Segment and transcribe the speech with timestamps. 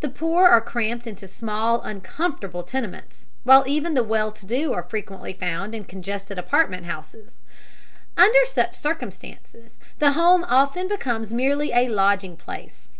[0.00, 4.82] The poor are cramped into small, uncomfortable tenements, while even the well to do are
[4.82, 7.36] frequently found in congested apartment houses.
[8.18, 12.90] Under such circumstances, the home often becomes merely a lodging place.